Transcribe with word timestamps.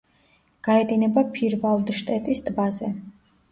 გაედინება 0.67 1.25
ფირვალდშტეტის 1.35 2.43
ტბაზე. 2.51 2.93